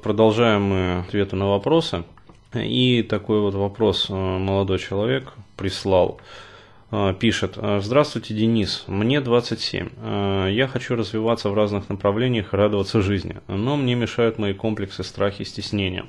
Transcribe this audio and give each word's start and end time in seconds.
Продолжаем 0.00 0.62
мы 0.62 1.00
ответы 1.00 1.34
на 1.34 1.48
вопросы. 1.48 2.04
И 2.54 3.02
такой 3.02 3.40
вот 3.40 3.54
вопрос 3.54 4.06
э, 4.08 4.14
молодой 4.14 4.78
человек 4.78 5.32
прислал. 5.56 6.20
Э, 6.92 7.12
пишет, 7.18 7.58
здравствуйте, 7.80 8.32
Денис, 8.32 8.84
мне 8.86 9.20
27. 9.20 9.88
Э, 9.96 10.48
я 10.52 10.68
хочу 10.68 10.94
развиваться 10.94 11.50
в 11.50 11.54
разных 11.54 11.88
направлениях 11.88 12.52
радоваться 12.52 13.02
жизни, 13.02 13.38
но 13.48 13.76
мне 13.76 13.96
мешают 13.96 14.38
мои 14.38 14.54
комплексы, 14.54 15.02
страхи, 15.02 15.42
стеснения. 15.42 16.06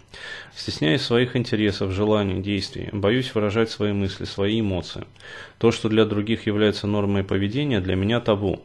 Стесняюсь 0.56 1.02
своих 1.02 1.36
интересов, 1.36 1.90
желаний, 1.90 2.44
действий, 2.44 2.90
боюсь 2.92 3.34
выражать 3.34 3.71
свои 3.71 3.92
мысли, 3.92 4.26
свои 4.26 4.62
эмоции. 4.62 5.08
То, 5.58 5.71
что 5.71 5.90
для 5.90 6.06
других 6.06 6.46
является 6.46 6.86
нормой 6.86 7.24
поведения, 7.24 7.80
для 7.80 7.96
меня 7.96 8.20
табу. 8.20 8.62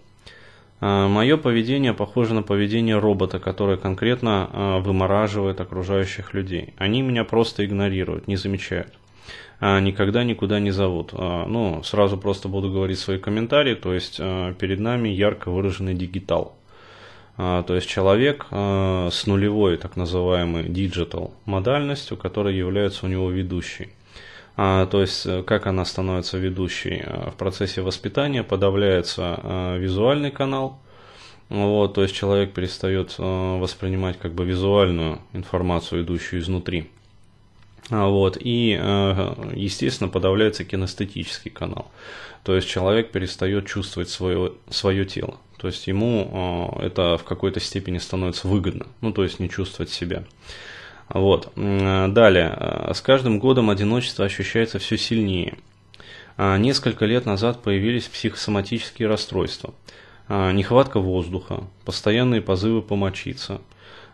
А, 0.80 1.09
Мое 1.09 1.36
поведение 1.36 1.95
похоже 1.95 2.34
на 2.34 2.43
поведение 2.43 2.98
робота, 2.98 3.38
который 3.38 3.79
конкретно 3.79 4.50
а, 4.52 4.79
вымораживает 4.80 5.61
окружающих 5.61 6.34
людей. 6.34 6.74
Они 6.77 7.02
меня 7.02 7.24
просто 7.24 7.64
игнорируют, 7.64 8.28
не 8.28 8.37
замечают. 8.37 8.92
А, 9.60 9.80
никогда 9.80 10.24
никуда 10.24 10.59
не 10.60 10.70
зовут. 10.70 11.12
Ну, 11.12 11.83
сразу 11.84 12.19
просто 12.19 12.48
буду 12.48 12.70
говорить 12.70 12.98
свои 12.98 13.19
комментарии. 13.19 13.74
То 13.74 13.95
есть 13.95 14.19
перед 14.19 14.80
нами 14.80 15.09
ярко 15.09 15.50
выраженный 15.50 15.95
дигитал. 15.95 16.56
То 17.36 17.64
есть 17.69 17.88
человек 17.88 18.47
с 18.50 19.27
нулевой 19.27 19.77
так 19.77 19.97
называемой 19.97 20.64
digital 20.64 21.33
модальностью, 21.47 22.16
которая 22.16 22.55
является 22.55 23.06
у 23.06 23.09
него 23.09 23.30
ведущей. 23.30 23.88
А, 24.56 24.86
то 24.86 25.00
есть, 25.00 25.26
э, 25.26 25.42
как 25.42 25.66
она 25.66 25.84
становится 25.84 26.38
ведущей? 26.38 27.02
Э, 27.04 27.30
в 27.30 27.34
процессе 27.34 27.82
воспитания 27.82 28.44
подавляется 28.44 29.38
а, 29.42 29.77
визуальный 29.77 30.30
канал, 30.30 30.78
вот, 31.48 31.94
то 31.94 32.02
есть 32.02 32.14
человек 32.14 32.54
перестает 32.54 33.16
воспринимать 33.18 34.18
как 34.18 34.32
бы 34.32 34.46
визуальную 34.46 35.20
информацию, 35.34 36.02
идущую 36.02 36.40
изнутри. 36.40 36.88
А, 37.90 38.08
вот, 38.08 38.38
и, 38.40 38.70
естественно, 39.55 40.08
подавляется 40.08 40.64
кинестетический 40.64 41.50
канал. 41.50 41.91
То 42.44 42.56
есть 42.56 42.66
человек 42.66 43.11
перестает 43.11 43.66
чувствовать 43.66 44.08
свое, 44.08 44.52
свое 44.70 45.05
тело. 45.05 45.36
То 45.58 45.68
есть 45.68 45.86
ему 45.86 46.78
это 46.80 47.18
в 47.18 47.24
какой-то 47.24 47.61
степени 47.61 47.98
становится 47.98 48.48
выгодно. 48.48 48.86
Ну, 49.02 49.12
то 49.12 49.22
есть 49.22 49.39
не 49.39 49.50
чувствовать 49.50 49.91
себя. 49.91 50.24
Вот. 51.08 51.52
Далее. 51.56 52.91
С 52.92 53.00
каждым 53.00 53.38
годом 53.38 53.70
одиночество 53.70 54.24
ощущается 54.24 54.78
все 54.78 54.97
сильнее. 54.97 55.58
А, 56.36 56.58
несколько 56.58 57.05
лет 57.05 57.27
назад 57.27 57.62
появились 57.62 58.08
психосоматические 58.08 59.08
расстройства. 59.08 59.74
А, 60.28 60.50
нехватка 60.52 60.98
воздуха, 60.98 61.64
постоянные 61.84 62.41
позывы 62.41 62.83
помочиться, 62.83 63.61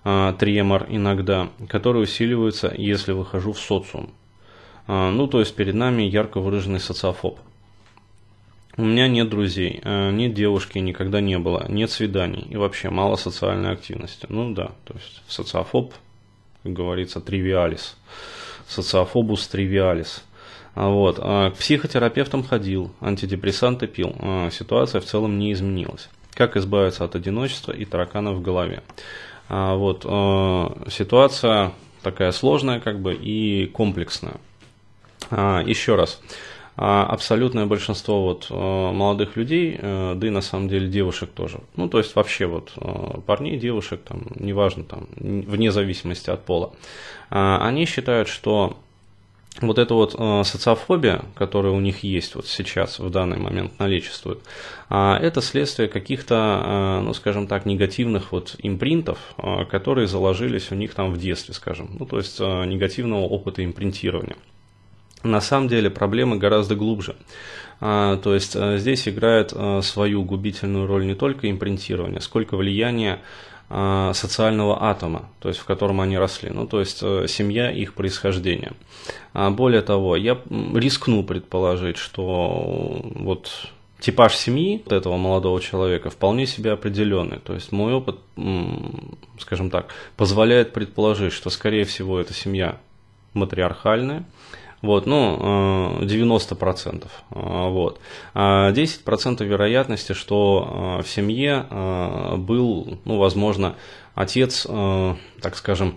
тремор 0.02 0.86
иногда, 0.88 1.50
которые 1.68 2.04
усиливаются, 2.04 2.72
если 2.76 3.12
выхожу 3.12 3.52
в 3.52 3.60
социум. 3.60 4.10
Ну, 4.86 5.26
то 5.28 5.40
есть 5.40 5.54
перед 5.54 5.74
нами 5.74 6.02
ярко 6.02 6.40
выраженный 6.40 6.80
социофоб. 6.80 7.38
У 8.76 8.82
меня 8.82 9.08
нет 9.08 9.28
друзей, 9.28 9.82
нет 9.84 10.32
девушки, 10.32 10.78
никогда 10.78 11.20
не 11.20 11.38
было, 11.38 11.66
нет 11.68 11.90
свиданий 11.90 12.46
и 12.48 12.56
вообще 12.56 12.88
мало 12.88 13.16
социальной 13.16 13.72
активности. 13.72 14.24
Ну 14.30 14.54
да, 14.54 14.72
то 14.84 14.94
есть 14.94 15.22
социофоб 15.28 15.92
как 16.62 16.72
говорится, 16.72 17.20
тривиалис. 17.20 17.96
Социофобус 18.68 19.48
тривиалис. 19.48 20.24
А 20.74 20.88
вот. 20.88 21.18
А 21.20 21.50
к 21.50 21.54
психотерапевтам 21.54 22.44
ходил, 22.44 22.92
антидепрессанты 23.00 23.86
пил. 23.86 24.14
А 24.20 24.50
ситуация 24.50 25.00
в 25.00 25.04
целом 25.04 25.38
не 25.38 25.52
изменилась. 25.52 26.08
Как 26.34 26.56
избавиться 26.56 27.04
от 27.04 27.16
одиночества 27.16 27.72
и 27.72 27.84
тараканов 27.84 28.36
в 28.36 28.42
голове? 28.42 28.82
Вот. 29.48 30.02
Ситуация 30.90 31.72
такая 32.02 32.30
сложная 32.32 32.80
как 32.80 33.00
бы 33.00 33.14
и 33.14 33.66
комплексная. 33.66 34.36
Еще 35.30 35.96
раз. 35.96 36.20
А 36.82 37.04
абсолютное 37.04 37.66
большинство 37.66 38.22
вот 38.22 38.46
э, 38.48 38.54
молодых 38.54 39.36
людей, 39.36 39.76
э, 39.78 40.14
да 40.16 40.26
и 40.26 40.30
на 40.30 40.40
самом 40.40 40.70
деле 40.70 40.88
девушек 40.88 41.28
тоже, 41.28 41.60
ну 41.76 41.90
то 41.90 41.98
есть 41.98 42.16
вообще 42.16 42.46
вот 42.46 42.72
э, 42.74 43.20
парней, 43.26 43.58
девушек, 43.58 44.00
там, 44.00 44.22
неважно, 44.34 44.84
там, 44.84 45.06
вне 45.14 45.72
зависимости 45.72 46.30
от 46.30 46.46
пола, 46.46 46.72
они 47.28 47.84
считают, 47.84 48.28
что 48.28 48.78
вот 49.60 49.78
эта 49.78 49.92
вот 49.92 50.12
социофобия, 50.46 51.22
которая 51.34 51.72
у 51.72 51.80
них 51.80 52.02
есть 52.02 52.34
вот 52.34 52.46
сейчас, 52.46 52.98
в 52.98 53.10
данный 53.10 53.36
момент 53.36 53.78
наличествует, 53.78 54.38
э, 54.88 55.16
это 55.20 55.42
следствие 55.42 55.86
каких-то, 55.86 57.02
ну, 57.04 57.12
скажем 57.12 57.46
так, 57.46 57.66
негативных 57.66 58.32
вот 58.32 58.56
импринтов, 58.58 59.18
которые 59.70 60.06
заложились 60.06 60.72
у 60.72 60.76
них 60.76 60.94
там 60.94 61.12
в 61.12 61.18
детстве, 61.18 61.52
скажем, 61.52 61.90
ну, 61.98 62.06
то 62.06 62.16
есть 62.16 62.40
негативного 62.40 63.24
опыта 63.24 63.62
импринтирования. 63.62 64.36
На 65.22 65.40
самом 65.40 65.68
деле 65.68 65.90
проблемы 65.90 66.38
гораздо 66.38 66.74
глубже. 66.74 67.16
А, 67.80 68.18
то 68.18 68.34
есть 68.34 68.56
а, 68.56 68.76
здесь 68.76 69.08
играет 69.08 69.52
а, 69.54 69.80
свою 69.82 70.22
губительную 70.22 70.86
роль 70.86 71.06
не 71.06 71.14
только 71.14 71.50
импринтирование, 71.50 72.20
сколько 72.20 72.56
влияние 72.56 73.20
социального 74.12 74.90
атома, 74.90 75.28
то 75.38 75.48
есть 75.48 75.60
в 75.60 75.64
котором 75.64 76.00
они 76.00 76.18
росли, 76.18 76.50
ну 76.50 76.66
то 76.66 76.80
есть 76.80 76.98
семья 76.98 77.70
их 77.70 77.94
происхождения. 77.94 78.72
Более 79.32 79.82
того, 79.82 80.16
я 80.16 80.40
рискну 80.74 81.22
предположить, 81.22 81.96
что 81.96 83.00
вот 83.14 83.70
типаж 84.00 84.34
семьи 84.34 84.82
вот 84.84 84.92
этого 84.92 85.16
молодого 85.16 85.60
человека 85.60 86.10
вполне 86.10 86.46
себе 86.46 86.72
определенный. 86.72 87.38
То 87.38 87.54
есть 87.54 87.70
мой 87.70 87.92
опыт, 87.92 88.18
скажем 89.38 89.70
так, 89.70 89.94
позволяет 90.16 90.72
предположить, 90.72 91.32
что 91.32 91.48
скорее 91.48 91.84
всего 91.84 92.18
эта 92.18 92.34
семья 92.34 92.80
матриархальная, 93.34 94.24
вот, 94.82 95.06
ну, 95.06 95.98
90%. 96.00 97.04
Э, 97.30 97.38
э, 97.38 97.68
вот. 97.70 98.00
10% 98.34 99.44
вероятности, 99.44 100.12
что 100.12 100.98
э, 101.00 101.02
в 101.02 101.08
семье 101.08 101.66
был, 102.38 102.98
ну, 103.04 103.18
возможно, 103.18 103.76
отец, 104.14 104.66
так 104.66 105.56
скажем, 105.56 105.96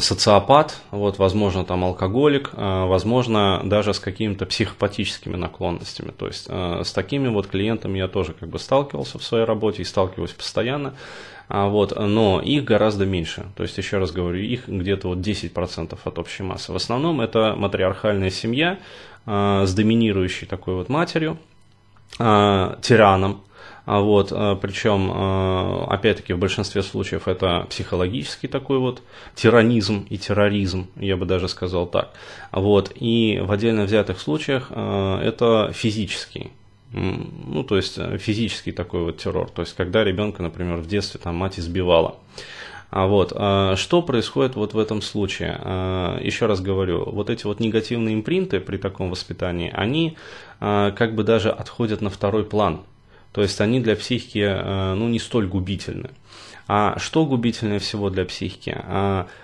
социопат, 0.00 0.80
вот, 0.90 1.18
возможно, 1.18 1.64
там 1.64 1.84
алкоголик, 1.84 2.50
возможно, 2.52 3.60
даже 3.64 3.94
с 3.94 4.00
какими-то 4.00 4.44
психопатическими 4.44 5.36
наклонностями. 5.36 6.10
То 6.10 6.26
есть 6.26 6.48
с 6.48 6.92
такими 6.92 7.28
вот 7.28 7.46
клиентами 7.46 7.98
я 7.98 8.08
тоже 8.08 8.32
как 8.32 8.48
бы 8.48 8.58
сталкивался 8.58 9.18
в 9.18 9.22
своей 9.22 9.44
работе 9.44 9.82
и 9.82 9.84
сталкиваюсь 9.84 10.32
постоянно. 10.32 10.94
А 11.48 11.68
вот, 11.68 11.98
но 11.98 12.40
их 12.42 12.64
гораздо 12.64 13.06
меньше. 13.06 13.46
То 13.56 13.62
есть, 13.62 13.78
еще 13.78 13.98
раз 13.98 14.12
говорю, 14.12 14.38
их 14.38 14.68
где-то 14.68 15.08
вот 15.08 15.18
10% 15.18 15.98
от 16.04 16.18
общей 16.18 16.42
массы. 16.42 16.72
В 16.72 16.76
основном 16.76 17.22
это 17.22 17.54
матриархальная 17.56 18.30
семья 18.30 18.78
э, 19.24 19.64
с 19.66 19.74
доминирующей 19.74 20.46
такой 20.46 20.74
вот 20.74 20.90
матерью, 20.90 21.38
э, 22.18 22.76
тираном, 22.82 23.42
а 23.90 24.00
вот, 24.00 24.28
причем, 24.60 25.10
опять-таки, 25.88 26.34
в 26.34 26.38
большинстве 26.38 26.82
случаев 26.82 27.26
это 27.26 27.66
психологический 27.70 28.46
такой 28.46 28.78
вот 28.78 29.02
тиранизм 29.34 30.06
и 30.10 30.18
терроризм, 30.18 30.88
я 30.96 31.16
бы 31.16 31.24
даже 31.24 31.48
сказал 31.48 31.86
так. 31.86 32.12
Вот, 32.52 32.92
и 32.94 33.40
в 33.42 33.50
отдельно 33.50 33.84
взятых 33.84 34.20
случаях 34.20 34.70
это 34.70 35.72
физический 35.72 36.52
ну, 36.92 37.64
то 37.64 37.76
есть 37.76 37.98
э, 37.98 38.16
физический 38.18 38.72
такой 38.72 39.02
вот 39.04 39.18
террор, 39.18 39.50
то 39.50 39.60
есть 39.62 39.76
когда 39.76 40.04
ребенка, 40.04 40.42
например, 40.42 40.78
в 40.78 40.86
детстве 40.86 41.20
там 41.22 41.36
мать 41.36 41.58
избивала. 41.58 42.16
А 42.90 43.06
вот, 43.06 43.32
что 43.78 44.00
происходит 44.00 44.56
вот 44.56 44.72
в 44.72 44.78
этом 44.78 45.02
случае? 45.02 45.60
Еще 46.22 46.46
раз 46.46 46.62
говорю, 46.62 47.04
вот 47.04 47.28
эти 47.28 47.44
вот 47.44 47.60
негативные 47.60 48.14
импринты 48.14 48.60
при 48.60 48.78
таком 48.78 49.10
воспитании, 49.10 49.70
они 49.74 50.16
как 50.58 51.14
бы 51.14 51.22
даже 51.22 51.50
отходят 51.50 52.00
на 52.00 52.08
второй 52.08 52.44
план. 52.44 52.80
То 53.38 53.42
есть 53.42 53.60
они 53.60 53.78
для 53.78 53.94
психики 53.94 54.44
ну, 54.96 55.06
не 55.06 55.20
столь 55.20 55.46
губительны. 55.46 56.10
А 56.66 56.98
что 56.98 57.24
губительнее 57.24 57.78
всего 57.78 58.10
для 58.10 58.24
психики? 58.24 58.76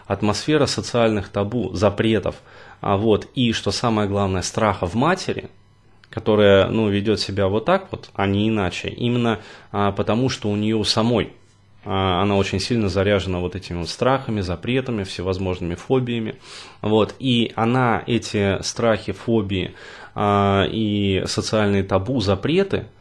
Атмосфера 0.08 0.66
социальных 0.66 1.28
табу, 1.28 1.72
запретов, 1.74 2.34
а 2.80 2.96
вот, 2.96 3.28
и, 3.36 3.52
что 3.52 3.70
самое 3.70 4.08
главное, 4.08 4.42
страха 4.42 4.86
в 4.86 4.94
матери– 4.94 5.48
которая 6.10 6.68
ну, 6.68 6.88
ведет 6.88 7.20
себя 7.20 7.46
вот 7.46 7.66
так 7.66 7.88
вот, 7.92 8.10
а 8.14 8.26
не 8.26 8.48
иначе, 8.48 8.88
именно 8.88 9.40
а, 9.72 9.90
потому, 9.90 10.28
что 10.28 10.48
у 10.48 10.54
нее 10.54 10.84
самой 10.84 11.32
а, 11.84 12.22
она 12.22 12.36
очень 12.36 12.60
сильно 12.60 12.88
заряжена 12.88 13.40
вот 13.40 13.56
этими 13.56 13.78
вот 13.78 13.88
страхами, 13.88 14.40
запретами, 14.40 15.02
всевозможными 15.02 15.74
фобиями. 15.74 16.36
Вот, 16.82 17.14
и 17.18 17.52
она 17.56 18.02
эти 18.06 18.62
страхи, 18.62 19.12
фобии 19.12 19.74
а, 20.14 20.64
и 20.70 21.24
социальные 21.26 21.82
табу, 21.82 22.20
запреты, 22.20 22.78
а, 22.78 22.93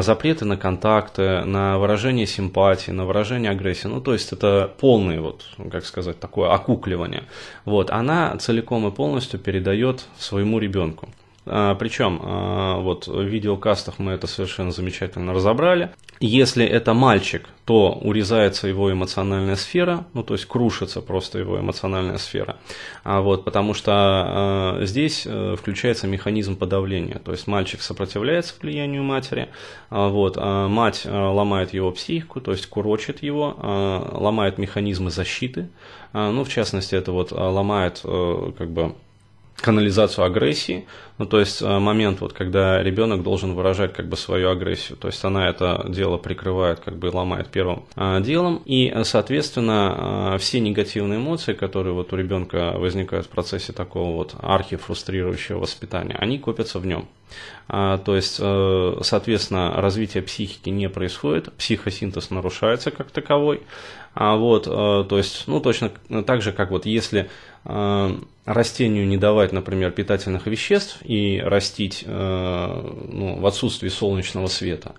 запреты 0.00 0.44
на 0.44 0.56
контакты, 0.56 1.44
на 1.44 1.78
выражение 1.78 2.26
симпатии, 2.26 2.92
на 2.92 3.04
выражение 3.04 3.50
агрессии, 3.50 3.88
ну 3.88 4.00
то 4.00 4.14
есть 4.14 4.32
это 4.32 4.72
полное 4.80 5.20
вот, 5.20 5.44
как 5.70 5.84
сказать, 5.84 6.18
такое 6.18 6.50
окукливание. 6.50 7.24
Вот, 7.64 7.90
она 7.90 8.36
целиком 8.38 8.86
и 8.88 8.90
полностью 8.90 9.38
передает 9.38 10.06
своему 10.18 10.58
ребенку. 10.58 11.08
А, 11.46 11.74
причем 11.76 12.20
а, 12.22 12.78
вот 12.80 13.06
в 13.06 13.22
видеокастах 13.22 13.98
мы 13.98 14.12
это 14.12 14.26
совершенно 14.26 14.72
замечательно 14.72 15.32
разобрали. 15.32 15.90
Если 16.18 16.64
это 16.64 16.94
мальчик, 16.94 17.46
то 17.66 17.92
урезается 17.92 18.68
его 18.68 18.90
эмоциональная 18.90 19.56
сфера, 19.56 20.06
ну 20.14 20.22
то 20.22 20.34
есть 20.34 20.46
крушится 20.46 21.02
просто 21.02 21.38
его 21.38 21.60
эмоциональная 21.60 22.16
сфера. 22.16 22.56
А 23.04 23.20
вот, 23.20 23.44
потому 23.44 23.74
что 23.74 24.78
э, 24.80 24.86
здесь 24.86 25.24
э, 25.26 25.56
включается 25.58 26.06
механизм 26.06 26.56
подавления. 26.56 27.18
То 27.18 27.32
есть 27.32 27.46
мальчик 27.46 27.82
сопротивляется 27.82 28.54
влиянию 28.60 29.02
матери, 29.02 29.48
а 29.90 30.08
вот, 30.08 30.36
а 30.38 30.68
мать 30.68 31.02
э, 31.04 31.10
ломает 31.10 31.74
его 31.74 31.90
психику, 31.92 32.40
то 32.40 32.52
есть 32.52 32.66
курочит 32.66 33.22
его, 33.22 33.54
э, 33.56 34.08
ломает 34.18 34.58
механизмы 34.58 35.10
защиты. 35.10 35.68
Э, 36.12 36.30
ну, 36.30 36.44
в 36.44 36.48
частности, 36.48 36.94
это 36.94 37.12
вот 37.12 37.30
ломает 37.30 38.00
э, 38.04 38.52
как 38.56 38.70
бы 38.70 38.94
канализацию 39.60 40.24
агрессии, 40.24 40.86
ну, 41.18 41.24
то 41.24 41.40
есть 41.40 41.62
э, 41.62 41.78
момент, 41.78 42.20
вот, 42.20 42.34
когда 42.34 42.82
ребенок 42.82 43.22
должен 43.22 43.54
выражать 43.54 43.94
как 43.94 44.06
бы 44.06 44.16
свою 44.16 44.50
агрессию, 44.50 44.98
то 44.98 45.08
есть 45.08 45.24
она 45.24 45.48
это 45.48 45.86
дело 45.88 46.18
прикрывает, 46.18 46.80
как 46.80 46.96
бы 46.96 47.06
ломает 47.06 47.48
первым 47.48 47.84
э, 47.96 48.20
делом, 48.20 48.62
и, 48.66 48.94
соответственно, 49.04 50.34
э, 50.34 50.38
все 50.38 50.60
негативные 50.60 51.18
эмоции, 51.18 51.54
которые 51.54 51.94
вот 51.94 52.12
у 52.12 52.16
ребенка 52.16 52.72
возникают 52.76 53.26
в 53.26 53.30
процессе 53.30 53.72
такого 53.72 54.14
вот 54.14 54.34
архифрустрирующего 54.38 55.60
воспитания, 55.60 56.16
они 56.18 56.38
копятся 56.38 56.78
в 56.78 56.86
нем. 56.86 57.08
То 57.66 58.14
есть, 58.14 58.36
соответственно, 58.36 59.72
развитие 59.74 60.22
психики 60.22 60.68
не 60.68 60.88
происходит, 60.88 61.52
психосинтез 61.54 62.30
нарушается 62.30 62.92
как 62.92 63.10
таковой, 63.10 63.62
а 64.18 64.36
вот, 64.36 64.64
то 64.64 65.06
есть, 65.10 65.44
ну, 65.46 65.60
точно 65.60 65.90
так 66.26 66.40
же, 66.40 66.52
как 66.52 66.70
вот 66.70 66.86
если 66.86 67.28
растению 68.46 69.06
не 69.06 69.18
давать, 69.18 69.52
например, 69.52 69.90
питательных 69.90 70.46
веществ 70.46 71.00
и 71.02 71.40
растить 71.44 72.04
э, 72.06 72.94
ну, 73.08 73.40
в 73.40 73.46
отсутствии 73.46 73.88
солнечного 73.88 74.46
света, 74.46 74.94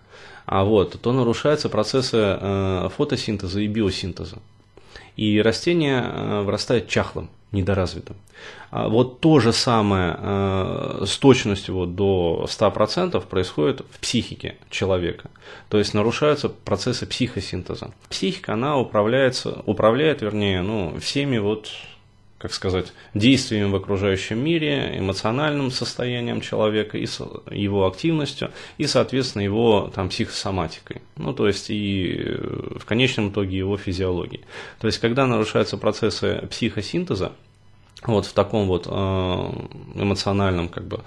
а 0.46 0.66
вот, 0.66 1.02
то 1.02 1.14
нарушаются 1.14 1.70
процессы 1.70 2.18
э, 2.18 2.90
фотосинтеза 2.96 3.62
и 3.62 3.68
биосинтеза. 3.68 4.40
И 5.18 5.42
растение 5.42 6.02
э, 6.02 6.42
вырастает 6.44 6.88
чахлым, 6.88 7.30
недоразвитым. 7.52 8.16
А 8.70 8.88
вот 8.88 9.20
то 9.20 9.40
же 9.40 9.52
самое 9.52 11.06
с 11.06 11.18
точностью 11.18 11.74
вот 11.74 11.96
до 11.96 12.46
100% 12.48 13.20
происходит 13.26 13.82
в 13.92 14.00
психике 14.00 14.58
человека. 14.70 15.30
То 15.70 15.80
есть 15.80 15.94
нарушаются 15.94 16.50
процессы 16.50 17.08
психосинтеза. 17.08 17.92
Психика, 18.10 18.54
она 18.54 18.78
управляется, 18.78 19.64
управляет, 19.66 20.22
вернее, 20.22 20.62
ну, 20.62 21.00
всеми 21.00 21.38
вот 21.38 21.72
как 22.38 22.54
сказать, 22.54 22.94
действиями 23.16 23.72
в 23.72 23.76
окружающем 23.76 24.38
мире, 24.38 24.98
эмоциональным 25.00 25.72
состоянием 25.72 26.42
человека, 26.42 26.98
и 26.98 27.08
его 27.52 27.88
активностью, 27.88 28.52
и, 28.78 28.86
соответственно, 28.86 29.42
его 29.42 29.92
там, 29.94 30.10
психосоматикой. 30.10 31.02
Ну, 31.16 31.34
то 31.34 31.48
есть, 31.48 31.72
и 31.72 32.16
э, 32.16 32.78
в 32.80 32.86
конечном 32.86 33.30
итоге 33.30 33.58
его 33.58 33.76
физиологией. 33.76 34.44
То 34.80 34.86
есть, 34.86 35.00
когда 35.00 35.26
нарушаются 35.26 35.78
процессы 35.78 36.48
психосинтеза, 36.52 37.32
вот 38.04 38.28
в 38.28 38.34
таком 38.34 38.68
вот 38.68 38.86
э, 38.86 38.90
эмоциональном 39.96 40.70
как 40.70 40.86
бы 40.86 40.98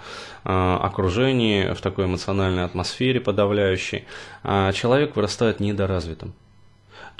э, 0.45 0.77
окружении, 0.81 1.73
в 1.73 1.81
такой 1.81 2.07
эмоциональной 2.07 2.65
атмосфере 2.65 3.21
подавляющей, 3.21 4.05
человек 4.43 5.15
вырастает 5.15 5.61
недоразвитым. 5.61 6.35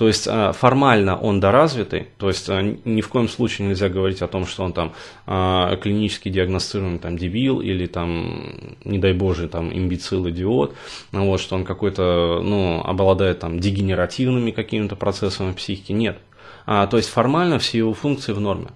То 0.01 0.09
есть 0.09 0.27
а, 0.27 0.53
формально 0.53 1.15
он 1.15 1.41
доразвитый, 1.41 2.07
то 2.17 2.29
есть 2.29 2.49
а, 2.49 2.63
ни 2.63 3.03
в 3.03 3.09
коем 3.09 3.29
случае 3.29 3.69
нельзя 3.69 3.91
говорить 3.91 4.23
о 4.23 4.29
том, 4.29 4.47
что 4.47 4.65
он 4.65 4.73
там 4.73 4.95
а, 5.27 5.77
клинически 5.77 6.31
диагностируемый 6.31 6.99
там 6.99 7.19
дебил 7.19 7.61
или 7.61 7.85
там, 7.85 8.79
не 8.83 8.99
дай 8.99 9.13
боже, 9.13 9.47
там 9.47 9.71
имбецил, 9.71 10.27
идиот, 10.31 10.75
вот, 11.13 11.41
что 11.43 11.55
он 11.55 11.67
какой-то, 11.67 12.41
ну, 12.43 12.81
обладает 12.83 13.41
там 13.41 13.61
дегенеративными 13.61 14.53
какими-то 14.53 14.97
процессами 14.97 15.53
психики. 15.53 15.93
Нет. 15.93 16.19
А, 16.65 16.87
то 16.87 16.97
есть 16.97 17.11
формально 17.11 17.59
все 17.59 17.77
его 17.77 17.93
функции 17.93 18.33
в 18.33 18.41
норме. 18.41 18.69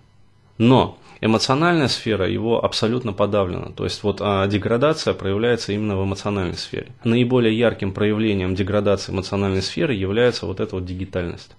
Но 0.59 0.99
эмоциональная 1.25 1.89
сфера 1.89 2.29
его 2.29 2.63
абсолютно 2.63 3.15
подавлена. 3.15 3.71
То 3.71 3.85
есть 3.85 4.03
вот 4.03 4.19
а, 4.21 4.47
деградация 4.47 5.15
проявляется 5.15 5.73
именно 5.73 5.97
в 5.97 6.05
эмоциональной 6.05 6.55
сфере. 6.55 6.89
Наиболее 7.03 7.57
ярким 7.57 7.93
проявлением 7.93 8.55
деградации 8.55 9.11
эмоциональной 9.11 9.63
сферы 9.63 9.95
является 9.95 10.45
вот 10.45 10.61
эта 10.61 10.75
вот 10.75 10.85
дигитальность. 10.85 11.57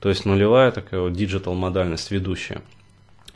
То 0.00 0.08
есть 0.08 0.24
нулевая 0.24 0.70
такая 0.72 1.02
вот 1.02 1.12
digital 1.12 1.54
модальность 1.54 2.10
ведущая. 2.10 2.62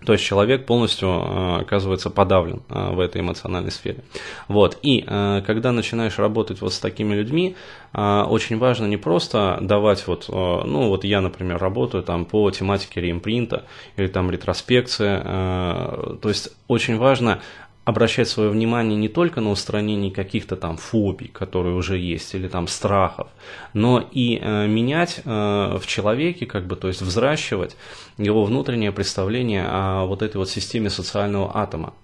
То 0.07 0.13
есть 0.13 0.25
человек 0.25 0.67
полностью 0.67 1.09
э, 1.09 1.61
оказывается 1.63 2.11
подавлен 2.11 2.63
э, 2.69 2.95
в 2.95 3.01
этой 3.01 3.23
эмоциональной 3.23 3.73
сфере. 3.73 4.05
Вот. 4.47 4.79
И 4.83 5.05
э, 5.05 5.43
когда 5.45 5.73
начинаешь 5.73 6.19
работать 6.19 6.61
вот 6.61 6.73
с 6.73 6.79
такими 6.79 7.15
людьми, 7.15 7.57
очень 7.93 8.59
важно 8.59 8.85
не 8.85 8.99
просто 8.99 9.57
давать 9.63 10.07
вот, 10.07 10.29
ну 10.29 10.89
вот 10.89 11.05
я, 11.05 11.23
например, 11.23 11.57
работаю 11.57 12.03
там 12.03 12.27
по 12.27 12.51
тематике 12.51 13.01
реимпринта 13.01 13.65
или 13.97 14.07
там 14.07 14.31
ретроспекция, 14.31 15.23
то 15.23 16.29
есть 16.29 16.51
очень 16.69 16.99
важно 16.99 17.41
обращать 17.87 18.29
свое 18.29 18.51
внимание 18.51 18.99
не 18.99 19.09
только 19.09 19.41
на 19.41 19.51
устранение 19.51 20.11
каких-то 20.11 20.57
там 20.57 20.77
фобий, 20.77 21.29
которые 21.29 21.77
уже 21.77 21.97
есть, 21.97 22.35
или 22.35 22.49
там 22.49 22.67
страхов, 22.67 23.29
но 23.75 24.05
и 24.11 24.41
э, 24.43 24.67
менять 24.67 25.21
э, 25.25 25.79
в 25.81 25.87
человеке, 25.87 26.47
как 26.47 26.67
бы, 26.67 26.75
то 26.75 26.89
есть 26.89 27.01
взращивать 27.01 27.77
его 28.19 28.45
внутреннее 28.45 28.91
представление 28.91 29.67
о 29.69 30.05
вот 30.07 30.23
этой 30.23 30.39
вот 30.39 30.51
системе 30.51 30.91
социального 30.91 31.57
атома. 31.57 31.95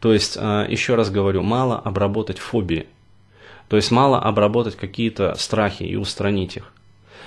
То 0.00 0.14
есть, 0.14 0.38
э, 0.40 0.66
еще 0.66 0.94
раз 0.94 1.10
говорю, 1.10 1.42
мало 1.42 1.78
обработать 1.78 2.38
фобии, 2.38 2.86
то 3.68 3.76
есть 3.76 3.90
мало 3.90 4.18
обработать 4.18 4.76
какие-то 4.76 5.34
страхи 5.36 5.82
и 5.82 5.96
устранить 5.96 6.56
их 6.56 6.72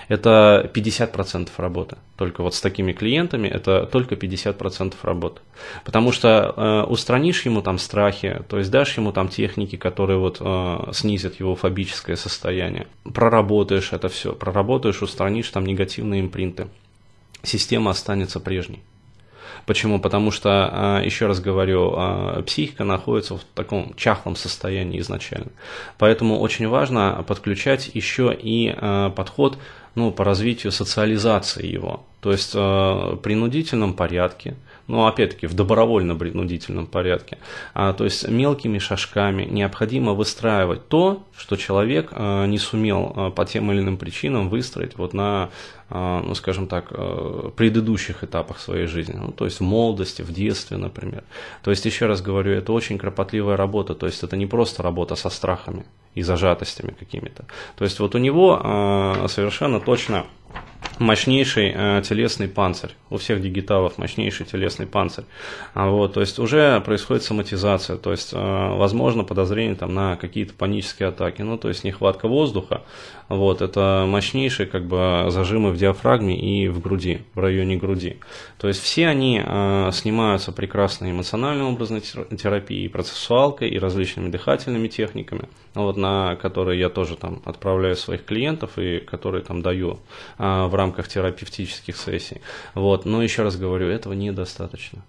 это 0.08 0.70
50% 0.74 1.50
работы. 1.58 1.98
Только 2.18 2.44
вот 2.44 2.54
с 2.54 2.62
такими 2.62 2.92
клиентами 2.94 3.48
это 3.48 3.86
только 3.86 4.16
50% 4.16 4.96
работы. 5.04 5.42
Потому 5.86 6.12
что 6.12 6.54
э, 6.56 6.84
устранишь 6.90 7.46
ему 7.46 7.62
там 7.62 7.78
страхи, 7.78 8.42
то 8.50 8.58
есть 8.58 8.72
дашь 8.72 8.98
ему 8.98 9.12
там 9.12 9.28
техники, 9.28 9.76
которые 9.76 10.20
вот 10.20 10.38
э, 10.40 10.92
снизят 10.94 11.40
его 11.40 11.56
фобическое 11.56 12.16
состояние. 12.16 12.88
Проработаешь 13.04 13.94
это 13.94 14.10
все, 14.10 14.34
проработаешь, 14.34 15.02
устранишь 15.02 15.50
там 15.50 15.66
негативные 15.66 16.22
импринты. 16.22 16.68
Система 17.44 17.92
останется 17.92 18.40
прежней. 18.40 18.84
Почему? 19.66 20.00
Потому 20.00 20.32
что, 20.32 20.50
а, 20.72 21.02
еще 21.02 21.28
раз 21.28 21.40
говорю, 21.40 21.94
а, 21.96 22.42
психика 22.42 22.84
находится 22.84 23.38
в 23.38 23.44
таком 23.54 23.94
чахлом 23.96 24.36
состоянии 24.36 25.00
изначально. 25.00 25.52
Поэтому 25.98 26.40
очень 26.40 26.68
важно 26.68 27.24
подключать 27.28 27.92
еще 27.94 28.36
и 28.38 28.74
а, 28.76 29.10
подход 29.12 29.58
ну, 29.96 30.12
по 30.12 30.24
развитию 30.24 30.72
социализации 30.72 31.66
его. 31.68 32.04
То 32.22 32.32
есть 32.32 32.54
в 32.54 33.20
принудительном 33.24 33.94
порядке, 33.94 34.56
но 34.88 35.08
опять-таки 35.08 35.48
в 35.48 35.54
добровольно-принудительном 35.54 36.88
порядке. 36.88 37.38
А, 37.74 37.94
то 37.94 38.04
есть 38.04 38.28
мелкими 38.28 38.78
шажками 38.78 39.44
необходимо 39.44 40.14
выстраивать 40.14 40.88
то, 40.88 41.24
что 41.38 41.56
человек 41.56 42.10
а, 42.12 42.46
не 42.46 42.58
сумел 42.58 43.14
а, 43.16 43.30
по 43.32 43.46
тем 43.46 43.72
или 43.72 43.80
иным 43.80 43.98
причинам 43.98 44.50
выстроить 44.50 44.98
вот 44.98 45.14
на, 45.14 45.50
а, 45.90 46.22
ну 46.22 46.36
скажем 46.36 46.68
так, 46.68 46.88
а, 46.92 47.52
предыдущих 47.52 48.24
этапах 48.24 48.60
своей 48.60 48.88
жизни. 48.88 49.16
Ну, 49.18 49.32
то 49.32 49.46
есть 49.46 49.60
в 49.60 49.64
молодости, 49.64 50.22
в 50.22 50.32
детстве, 50.32 50.78
например. 50.78 51.24
То 51.64 51.72
есть 51.72 51.86
еще 51.86 52.06
раз 52.06 52.22
говорю, 52.22 52.52
это 52.54 52.74
очень 52.74 52.98
кропотливая 52.98 53.58
работа. 53.58 53.96
То 53.96 54.06
есть 54.06 54.24
это 54.24 54.38
не 54.38 54.46
просто 54.46 54.84
работа 54.84 55.16
со 55.16 55.30
страхами 55.30 55.86
и 56.16 56.24
зажатостями 56.24 56.94
какими-то. 56.98 57.46
То 57.78 57.84
есть 57.86 58.00
вот 58.00 58.16
у 58.16 58.18
него 58.18 58.60
а, 58.62 59.28
совершенно 59.28 59.80
точно 59.80 60.26
мощнейший 61.02 61.74
э, 61.76 62.02
телесный 62.04 62.48
панцирь. 62.48 62.92
У 63.10 63.18
всех 63.18 63.42
дигиталов 63.42 63.98
мощнейший 63.98 64.46
телесный 64.46 64.86
панцирь. 64.86 65.26
А 65.74 65.90
вот, 65.90 66.14
то 66.14 66.22
есть 66.22 66.40
уже 66.40 66.80
происходит 66.82 67.24
соматизация, 67.24 67.98
то 67.98 68.12
есть 68.12 68.34
э, 68.34 68.38
возможно 68.38 69.24
подозрение 69.24 69.76
там, 69.76 69.94
на 69.94 70.16
какие-то 70.16 70.54
панические 70.54 71.10
атаки. 71.10 71.42
Ну, 71.42 71.58
то 71.58 71.68
есть 71.68 71.84
нехватка 71.84 72.28
воздуха. 72.28 72.84
Вот, 73.28 73.62
это 73.62 74.06
мощнейшие 74.08 74.68
как 74.68 74.86
бы 74.86 75.28
зажимы 75.30 75.72
в 75.72 75.78
диафрагме 75.78 76.38
и 76.38 76.68
в 76.68 76.82
груди, 76.82 77.22
в 77.34 77.40
районе 77.40 77.78
груди. 77.78 78.18
То 78.58 78.68
есть 78.68 78.82
все 78.82 79.08
они 79.08 79.42
э, 79.44 79.90
снимаются 79.94 80.52
прекрасной 80.52 81.12
эмоциональной 81.12 81.66
образной 81.66 82.02
терапией, 82.02 82.90
процессуалкой, 82.90 83.70
и 83.70 83.80
различными 83.80 84.30
дыхательными 84.30 84.88
техниками, 84.88 85.48
вот, 85.74 85.98
на 85.98 86.36
которые 86.36 86.80
я 86.80 86.90
тоже 86.90 87.16
там 87.16 87.42
отправляю 87.46 87.96
своих 87.96 88.26
клиентов 88.26 88.78
и 88.78 89.00
которые 89.00 89.44
там 89.44 89.62
даю 89.62 90.00
э, 90.38 90.66
в 90.66 90.76
рамках 90.76 90.91
терапевтических 91.08 91.98
сессий. 91.98 92.42
Вот. 92.74 93.06
Но 93.06 93.22
еще 93.24 93.44
раз 93.44 93.56
говорю, 93.58 93.88
этого 93.88 94.14
недостаточно. 94.14 95.02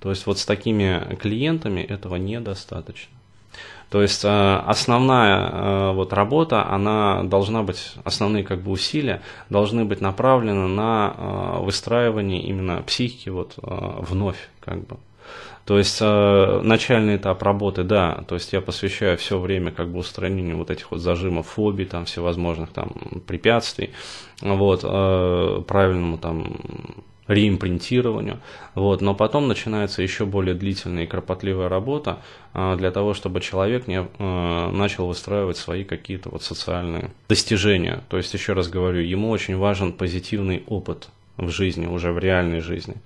То 0.00 0.10
есть 0.10 0.26
вот 0.26 0.38
с 0.38 0.46
такими 0.46 1.16
клиентами 1.16 1.80
этого 1.80 2.16
недостаточно. 2.16 3.18
То 3.90 4.02
есть 4.02 4.22
э, 4.24 4.28
основная 4.66 5.48
э, 5.48 5.92
вот 5.92 6.12
работа, 6.12 6.68
она 6.68 7.22
должна 7.22 7.62
быть, 7.62 7.94
основные 8.04 8.44
как 8.44 8.60
бы 8.60 8.70
усилия 8.70 9.22
должны 9.48 9.86
быть 9.86 10.02
направлены 10.02 10.68
на 10.68 11.14
э, 11.16 11.64
выстраивание 11.64 12.42
именно 12.42 12.82
психики 12.82 13.30
вот 13.30 13.54
вновь 13.56 14.48
как 14.60 14.86
бы. 14.86 14.98
То 15.64 15.76
есть 15.78 15.98
э, 16.00 16.60
начальный 16.62 17.16
этап 17.16 17.42
работы, 17.42 17.84
да, 17.84 18.24
то 18.26 18.34
есть 18.34 18.52
я 18.52 18.60
посвящаю 18.60 19.18
все 19.18 19.38
время 19.38 19.70
как 19.70 19.88
бы 19.88 19.98
устранению 19.98 20.56
вот 20.56 20.70
этих 20.70 20.90
вот 20.90 21.00
зажимов, 21.00 21.46
фобий, 21.48 21.84
там 21.84 22.06
всевозможных 22.06 22.70
там 22.70 22.90
препятствий, 23.26 23.90
вот, 24.40 24.80
э, 24.82 25.62
правильному 25.66 26.16
там 26.16 27.04
реимпринтированию. 27.28 28.40
Вот. 28.74 29.00
Но 29.00 29.14
потом 29.14 29.46
начинается 29.46 30.02
еще 30.02 30.24
более 30.24 30.54
длительная 30.54 31.04
и 31.04 31.06
кропотливая 31.06 31.68
работа 31.68 32.18
а, 32.54 32.74
для 32.76 32.90
того, 32.90 33.14
чтобы 33.14 33.40
человек 33.40 33.86
не, 33.86 34.06
а, 34.18 34.70
начал 34.72 35.06
выстраивать 35.06 35.58
свои 35.58 35.84
какие-то 35.84 36.30
вот 36.30 36.42
социальные 36.42 37.10
достижения. 37.28 38.02
То 38.08 38.16
есть, 38.16 38.32
еще 38.34 38.54
раз 38.54 38.68
говорю, 38.68 39.02
ему 39.02 39.30
очень 39.30 39.56
важен 39.56 39.92
позитивный 39.92 40.64
опыт 40.66 41.10
в 41.38 41.50
жизни, 41.50 41.86
уже 41.86 42.12
в 42.12 42.18
реальной 42.18 42.60
жизни. 42.60 42.96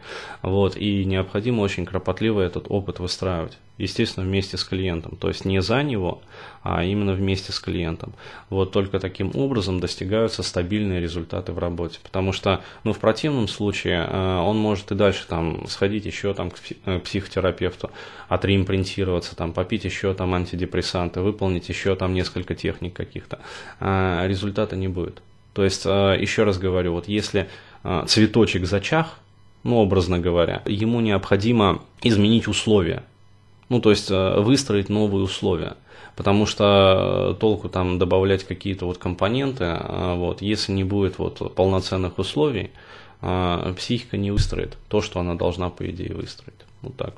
Вот, 0.41 0.77
и 0.77 1.05
необходимо 1.05 1.61
очень 1.61 1.85
кропотливо 1.85 2.41
этот 2.41 2.67
опыт 2.69 2.99
выстраивать. 2.99 3.59
Естественно, 3.79 4.25
вместе 4.25 4.57
с 4.57 4.65
клиентом. 4.65 5.17
То 5.17 5.29
есть 5.29 5.45
не 5.45 5.61
за 5.61 5.83
него, 5.83 6.23
а 6.63 6.85
именно 6.85 7.13
вместе 7.13 7.53
с 7.53 7.61
клиентом. 7.61 8.15
Вот 8.49 8.73
только 8.73 9.01
таким 9.01 9.33
образом 9.35 9.81
достигаются 9.81 10.43
стабильные 10.43 11.01
результаты 11.01 11.53
в 11.53 11.59
работе. 11.59 11.99
Потому 12.03 12.33
что, 12.33 12.63
ну, 12.85 12.93
в 12.93 12.99
противном 12.99 13.49
случае 13.49 14.07
э, 14.09 14.37
он 14.39 14.57
может 14.57 14.93
и 14.93 14.95
дальше 14.95 15.27
там 15.27 15.67
сходить 15.69 16.07
еще 16.07 16.33
там 16.33 16.51
к 16.51 16.57
э, 16.87 17.01
психотерапевту, 17.01 17.91
отреимпринтироваться, 18.29 19.37
там, 19.37 19.53
попить 19.53 19.85
еще 19.85 20.15
там 20.15 20.33
антидепрессанты, 20.35 21.21
выполнить 21.21 21.69
еще 21.69 21.97
там 21.97 22.15
несколько 22.15 22.55
техник 22.55 22.95
каких-то. 22.95 23.41
А 23.81 24.27
результата 24.27 24.77
не 24.77 24.89
будет. 24.89 25.23
То 25.53 25.65
есть, 25.65 25.83
э, 25.85 26.17
еще 26.21 26.45
раз 26.45 26.59
говорю, 26.59 26.93
вот 26.93 27.09
если 27.09 27.49
э, 27.85 28.05
цветочек 28.07 28.67
зачах, 28.67 29.19
ну, 29.63 29.77
образно 29.77 30.19
говоря, 30.19 30.63
ему 30.67 31.01
необходимо 31.01 31.83
изменить 32.03 32.49
условия. 32.49 33.05
Ну, 33.69 33.81
то 33.81 33.91
есть, 33.91 34.11
э, 34.11 34.41
выстроить 34.41 34.89
новые 34.89 35.25
условия. 35.25 35.77
Потому 36.17 36.45
что 36.45 37.37
толку 37.41 37.69
там 37.69 37.99
добавлять 37.99 38.45
какие-то 38.45 38.85
вот 38.85 38.99
компоненты, 38.99 39.79
вот, 39.89 40.43
если 40.43 40.73
не 40.73 40.85
будет 40.85 41.19
вот 41.19 41.55
полноценных 41.55 42.19
условий, 42.19 42.71
психика 43.79 44.19
не 44.19 44.31
выстроит 44.31 44.77
то, 44.89 45.01
что 45.01 45.21
она 45.21 45.37
должна, 45.37 45.71
по 45.71 45.89
идее, 45.89 46.13
выстроить. 46.13 46.61
Вот 46.83 46.99
так. 46.99 47.15